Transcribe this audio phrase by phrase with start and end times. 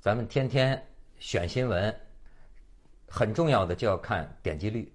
[0.00, 0.82] 咱们天天
[1.18, 1.94] 选新闻，
[3.06, 4.90] 很重要的就要看点击率。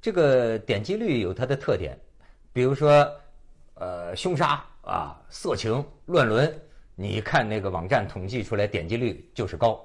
[0.00, 1.94] 这个点击率有它的特点，
[2.50, 2.90] 比如说，
[3.74, 6.50] 呃，凶杀啊、色情、乱伦，
[6.94, 9.78] 你看那个网站统计出来点击率就是高。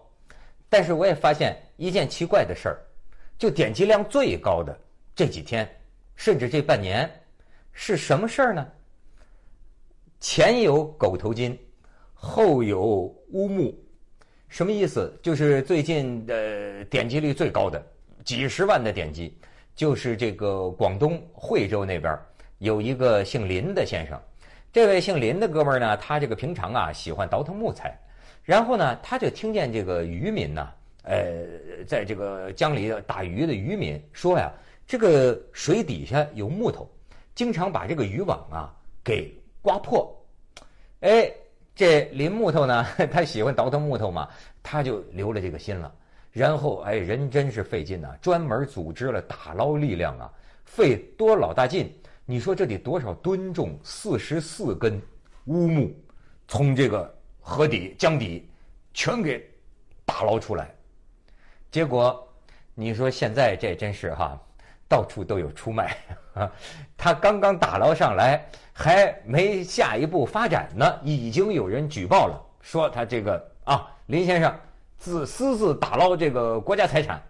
[0.69, 2.79] 但是我也发现一件奇怪的事儿，
[3.37, 4.79] 就点击量最高的
[5.13, 5.69] 这几天，
[6.15, 7.09] 甚至这半年，
[7.73, 8.65] 是什么事儿呢？
[10.21, 11.59] 前有狗头金，
[12.13, 12.81] 后有
[13.31, 13.77] 乌木，
[14.47, 15.13] 什么意思？
[15.21, 17.85] 就是最近的点击率最高的
[18.23, 19.37] 几十万的点击，
[19.75, 22.17] 就是这个广东惠州那边
[22.59, 24.19] 有一个姓林的先生，
[24.71, 27.97] 这位姓林的哥们儿呢，他这个平常啊喜欢倒腾木材，
[28.43, 30.69] 然后呢，他就听见这个渔民呢，
[31.03, 31.45] 呃，
[31.85, 34.51] 在这个江里打鱼的渔民说呀，
[34.87, 36.89] 这个水底下有木头，
[37.35, 38.73] 经常把这个渔网啊
[39.03, 40.13] 给刮破。
[41.01, 41.31] 哎，
[41.77, 42.83] 这林木头呢，
[43.13, 44.27] 他喜欢倒腾木头嘛，
[44.63, 45.93] 他就留了这个心了。
[46.31, 50.33] 然后哎，人真是费劲呐，专门组织了打捞力量啊，
[50.65, 51.95] 费多老大劲。
[52.25, 53.77] 你说这得多少吨重？
[53.83, 54.99] 四十四根
[55.45, 55.95] 乌木，
[56.47, 58.49] 从这个河底、江底
[58.91, 59.47] 全给
[60.03, 60.73] 打捞出来。
[61.69, 62.27] 结果
[62.73, 64.41] 你说现在这真是哈，
[64.87, 65.97] 到处都有出卖
[66.33, 66.51] 啊。
[66.97, 74.53] 他刚刚打捞上来，还没下一步发展呢，已经有人举报了，说他这个啊，林先生
[74.97, 77.21] 自私自打捞这个国家财产，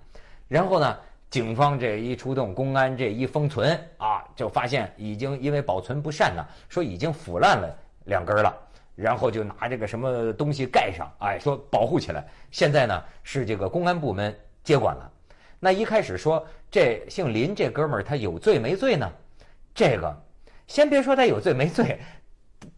[0.47, 0.97] 然后呢？
[1.29, 7.67] 警方这一出动，公安这一封存啊，就发现已经因为保存不善呢，说已经腐烂了
[8.05, 8.57] 两根了，
[8.95, 12.25] 然后就拿这个什么东西盖上，哎，说保护起来。
[12.49, 15.11] 现在呢是这个公安部门接管了。
[15.59, 19.11] 那一开始说这姓林这哥们儿他有罪没罪呢？
[19.73, 20.15] 这个
[20.67, 21.99] 先别说他有罪没罪，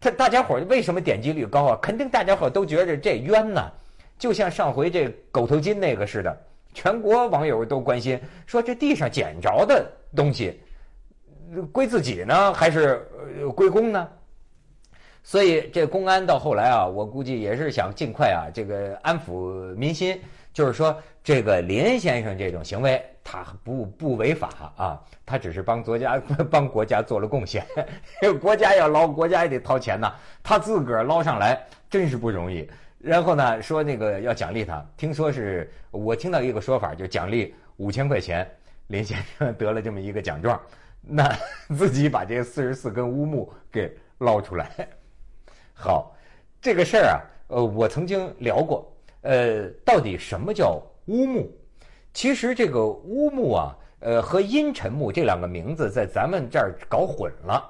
[0.00, 1.78] 他大家伙为什么点击率高啊？
[1.82, 3.70] 肯定大家伙都觉着这冤呢，
[4.18, 6.44] 就像上回这狗头金那个似的。
[6.72, 10.60] 全国网友都关心，说这地上捡着的东西
[11.72, 13.04] 归自己呢，还是
[13.56, 14.08] 归公呢？
[15.22, 20.20] 所以这公安到后来啊，我估计也是想尽快啊，这个安抚民心，
[20.52, 27.64] 就是说这个林先生这种行为，他不不违法啊，他只是帮国家 帮国家做了贡献，
[28.40, 30.12] 国家要捞，国家也得掏钱呐，
[30.42, 32.68] 他自个儿捞上来真是不容易。
[32.98, 38.46] 然后呢，说那个要奖励他，听说是我听到一个说法，就奖励五千块钱，
[38.88, 40.60] 林先生得了这么一个奖状，
[41.00, 41.34] 那
[41.74, 44.68] 自己把这四十四根乌木给捞出来。
[45.72, 46.14] 好，
[46.60, 48.86] 这个事儿啊，呃，我曾经聊过，
[49.22, 51.50] 呃，到底什么叫乌木？
[52.12, 57.62] 其实这个乌木啊，呃，和阴沉木这两个名字在咱们这儿搞混了。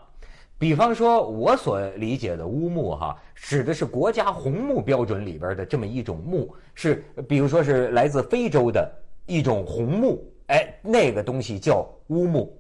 [0.59, 8.91] 比方说，我所理解的乌木哈，指的是国家红木标准里边的这么一种木，是比如说是来自非洲的
[9.27, 12.55] 一种红木，哎，那个东西叫乌木。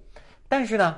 [0.49, 0.97] 但是呢，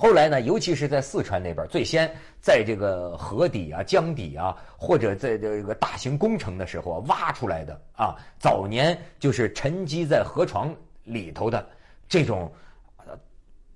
[0.00, 10.74] 后来呢，尤其是在四川那边，最先在这个河底啊、江底啊，或者在这个大型工程的时候挖出来的啊，早年就是沉积在河床
[11.04, 11.68] 里头的
[12.08, 12.50] 这种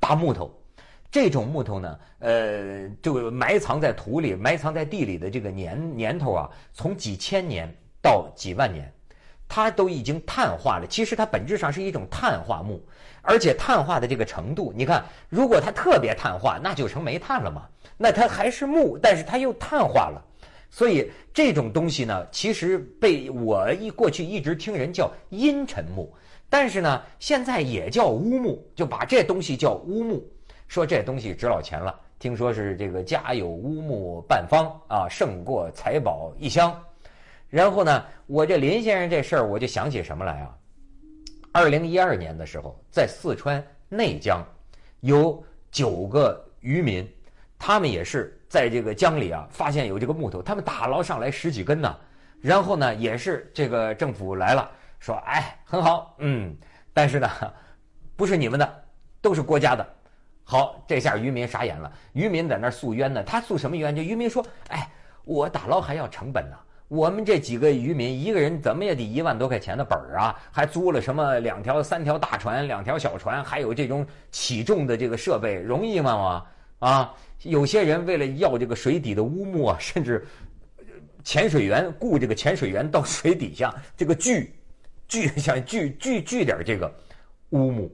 [0.01, 0.51] 大木头。
[1.11, 7.71] 这种木头呢，呃，就埋藏在土里、埋藏在地里的这个年年头啊，从几千年
[8.01, 8.91] 到几万年，
[9.49, 10.87] 它都已经碳化了。
[10.87, 12.83] 其实它本质上是一种碳化木，
[13.23, 17.67] 而且碳化的这个程度，你看，如果它特别碳化，那就成煤炭了嘛。
[17.97, 20.21] 那它还是木，但是它又碳化了。
[20.71, 26.13] 所以这种东西呢，其实被我一过去一直听人叫阴沉木，
[26.51, 30.21] 但是呢，现在也叫乌木，就把这东西叫乌木。
[30.67, 36.77] 说这东西值老钱了，听说是这个家有乌木半方啊，胜过财宝一箱。
[37.49, 40.57] 然后呢，我这林先生这事儿，我就想起什么来啊？
[41.53, 44.45] 二零一二年的时候，在四川内江，
[45.01, 47.09] 有九个渔民，
[47.59, 51.97] 他们也是在这个江里啊，发现有这个木头，他们打捞上来十几根呢。
[52.41, 56.55] 然后呢，也是这个政府来了，说哎，很好，嗯，
[56.93, 57.31] 但是呢，
[58.17, 58.85] 不是你们的，
[59.21, 59.87] 都是国家的。
[60.43, 61.91] 好，这下渔民傻眼了。
[62.13, 63.95] 渔民在那儿诉冤呢，他诉什么冤？
[63.97, 64.91] 这渔民说：“哎，
[65.25, 66.57] 我打捞还要成本呢。
[66.95, 76.47] 我们这几个渔民，一个人怎么也得一万多块钱的本儿啊，还租了什么两条、三条大船，两条小船，还有这种起重的这个设备，容易吗？
[76.79, 77.13] 啊，
[77.43, 80.25] 有些人为了要这个水底的乌木啊， 甚至
[81.25, 84.55] 潜水员雇这个潜水员到水底下这个锯，
[85.09, 86.93] 锯想锯锯锯点这个
[87.51, 87.91] 乌木。”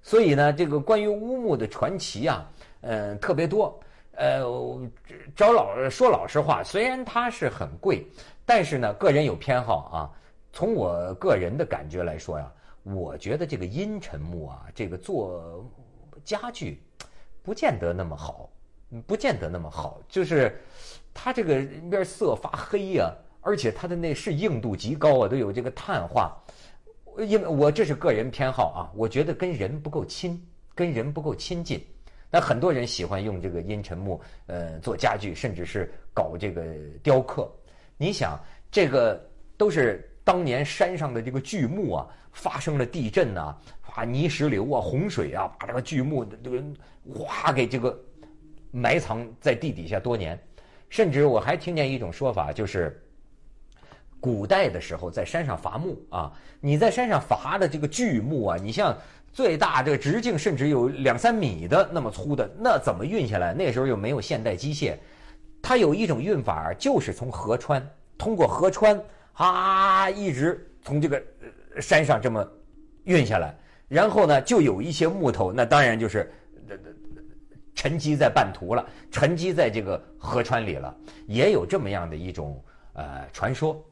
[0.00, 2.48] 所以呢，这个关于乌木的传奇啊，
[2.82, 3.80] 嗯，特别多。
[4.12, 4.42] 呃，
[5.34, 8.06] 找老说老实话，虽然它是很贵，
[8.44, 10.10] 但是呢，个人有偏好啊。
[10.52, 15.64] 从我个人的感觉来说呀，我觉得这个阴沉木啊，这个做
[16.24, 16.82] 家具
[17.42, 18.50] 不见得那么好，
[19.06, 19.98] 不见得那么好。
[20.08, 20.60] 就是
[21.14, 23.10] 它这个面色发黑呀，
[23.40, 26.36] 而且它的那是硬度极高啊，都有这个碳化。
[27.18, 31.82] 因为我这是个人偏好啊，我觉得跟人不够亲，跟人不够亲近。
[32.34, 36.64] 那很多人喜欢用这个阴沉木，呃，做家具，甚至是搞这个
[37.02, 37.46] 雕刻。
[37.98, 38.40] 你想，
[38.70, 39.22] 这个
[39.58, 46.64] 都是当年山上的这个巨木啊，发生了地震呐，啊，泥石流啊，洪水啊，把这个巨木这个
[47.14, 48.02] 哗给这个
[48.70, 50.42] 埋藏在地底下多年。
[50.88, 52.98] 甚至我还听见一种说法，就是
[54.20, 58.96] 古代的时候在山上伐木啊，你在山上伐的这个巨木啊，你像。
[59.32, 63.54] 最大这个直径甚至有两三米的那么粗的，那怎么运下来？
[63.54, 64.94] 那时候又没有现代机械，
[65.62, 67.82] 它有一种运法，就是从河川
[68.18, 69.02] 通过河川
[69.32, 71.22] 啊，一直从这个
[71.80, 72.46] 山上这么
[73.04, 73.56] 运下来，
[73.88, 76.30] 然后呢，就有一些木头，那当然就是
[77.74, 80.94] 沉积在半途了，沉积在这个河川里了，
[81.26, 82.62] 也有这么样的一种
[82.92, 83.82] 呃传说，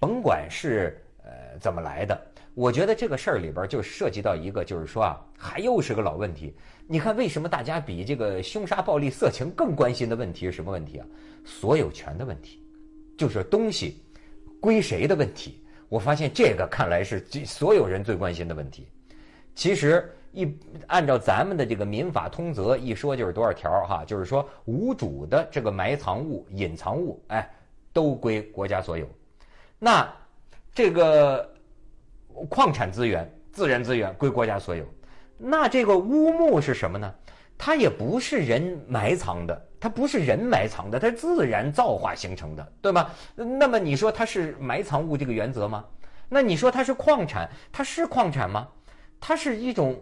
[0.00, 1.30] 甭管是呃
[1.62, 2.20] 怎么来的。
[2.60, 6.54] 我觉得这个事儿里边就涉及到一个，就是说啊，还又是个老问题。
[6.86, 11.06] 你看，为什么大家比这个凶杀、暴力、色情更关心的问题是什么问题啊？
[11.42, 12.62] 所有权的问题，
[13.16, 14.02] 就是东西
[14.60, 15.64] 归谁的问题。
[15.88, 18.86] 我发现这个看来是所有人最关心的问题。
[19.54, 20.46] 其实一
[20.86, 27.50] 按照咱们的这个民法通则一说就是多少条哈，就是说无主的这个埋藏物、隐藏物，哎，
[27.94, 29.08] 都归国家所有。
[29.78, 30.06] 那
[30.74, 31.50] 这个。
[32.48, 34.84] 矿产资源、自然资源归国家所有，
[35.36, 37.14] 那这个乌木是什么呢？
[37.58, 43.10] 它也不是人埋藏的，它不是人埋藏的，它是自然造化形成的，对吗？
[43.34, 45.84] 那么你说它是埋藏物这个原则吗？
[46.30, 48.66] 那你说它是矿产，它是矿产吗？
[49.20, 49.94] 它是一种，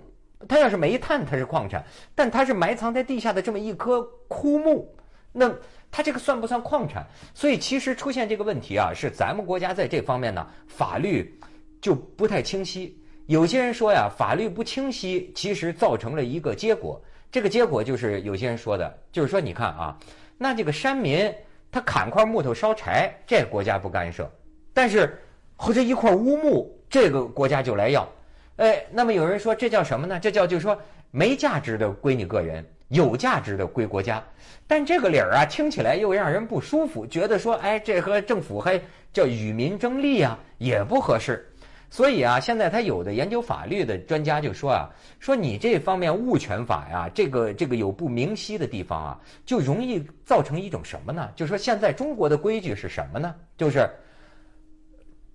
[0.46, 4.94] 它要是煤炭，它是矿产，但它是埋藏在地下的这么一棵枯木，
[5.32, 5.52] 那
[5.90, 7.04] 它这个算不算矿产？
[7.34, 11.36] 所以其实出现这个问题啊，是咱们国家在这方面呢，法律。
[11.80, 12.96] 就不太清晰。
[13.26, 17.00] 有些人说呀，法律不清晰，其实造成了一个结果。
[17.30, 19.98] 这个结果就是有些人说的，就是说，你看啊，
[20.38, 21.30] 那这个山民
[21.70, 24.30] 他砍块木头烧柴，这国家不干涉，
[24.72, 25.18] 但是
[25.56, 28.08] 或者一块乌木，这个国家就来要。
[28.56, 30.18] 哎，那么有人说这叫什么呢？
[30.18, 34.24] 这叫就是说没价值的归你个人，有价值的归国家。
[34.66, 38.80] 但这个理儿啊，听起来又让人不舒服，觉得说，哎，这和政府还
[39.12, 41.47] 叫与民争利啊，也不合适。
[41.90, 51.32] 所以啊，现在他有的研究法律的专家就说啊，说你这方面物权法呀，这个这个有不明晰的地方啊，就容易造成一种什么呢？
[51.34, 53.34] 就是说现在中国的规矩是什么呢？
[53.56, 53.88] 就是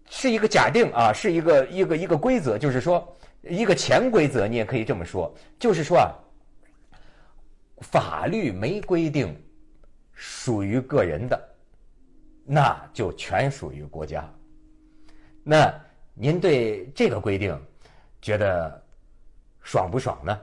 [0.08, 6.14] 是一个假定啊，是一个一个一个规则，就是说一个潜规则，你也可以这么说，就是说啊，
[7.80, 9.36] 法律没规定
[10.14, 11.50] 属于个人的，
[12.46, 14.32] 那就全属于国家，
[15.44, 15.83] 那。
[16.16, 17.60] 您对这个规定
[18.22, 18.82] 觉得
[19.62, 20.40] 爽不爽呢？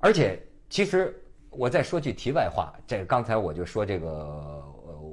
[0.00, 4.62] 而且，其实我再说句题外话，这刚才我就说这个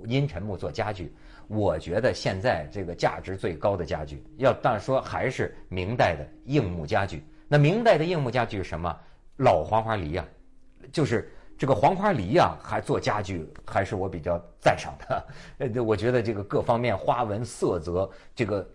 [0.06, 1.16] 阴沉木做家具，
[1.48, 7.24] 我觉得现在这个价值最高的家具，要当然说还是明代的硬木家具。
[7.48, 8.94] 那明代的硬木家具是什么？
[9.38, 10.26] 老黄花梨呀，
[10.92, 15.28] 就是这个黄花梨呀，还做家具，还是我比较赞赏的。
[15.74, 18.70] 呃，我觉得这个各方面花纹、色泽，这个。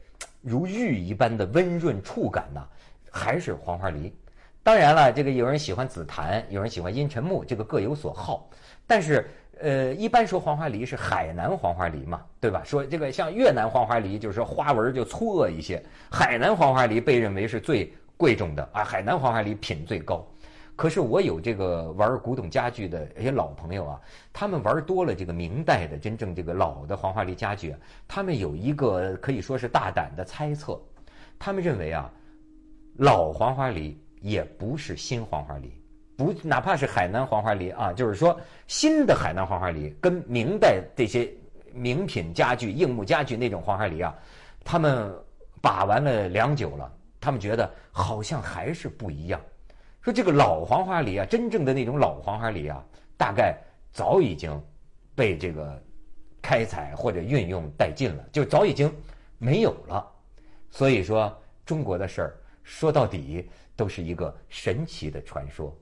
[0.46, 2.64] 如玉一般的温润触感呢，
[3.10, 4.14] 还是黄花梨。
[4.62, 8.48] 当然了，这个有人喜欢紫檀，有人喜欢阴沉木，这个各有所好。
[8.86, 9.28] 但是，
[9.60, 12.62] 呃，一般说黄花梨是海南黄花梨嘛，对吧？
[12.64, 15.82] 说这个像越南黄花梨，就是说花纹就粗恶一些。
[16.08, 20.24] 海南黄花梨被认为是最贵重的啊，海南黄花梨品最高。
[20.76, 27.75] 可是我有这个玩古董家具的一些老朋友啊，他们玩多了这个明代的真正这个老的黄花梨家具，
[28.06, 30.78] 他们有一个可以说是大胆的猜测，
[31.38, 32.12] 他们认为啊，
[32.95, 35.73] 老黄花梨也不是新黄花梨，
[36.14, 41.33] 不哪怕是海南黄花梨啊，就是说新的海南黄花梨跟明代这些
[41.73, 44.14] 名品家具、硬木家具那种黄花梨啊，
[44.62, 45.11] 他们
[45.62, 49.40] 把玩了良久了，他们觉得好像还是不一样。
[50.06, 52.80] 说这个老黄花梨啊，真正的那种老黄花梨啊，
[53.16, 53.58] 大概
[53.90, 54.62] 早已经
[55.16, 55.82] 被这个
[56.40, 58.88] 开采或者运用殆尽了，就早已经
[59.36, 60.06] 没有了。
[60.70, 65.76] 所以说，中国的事儿说到底都是一个神奇的传说。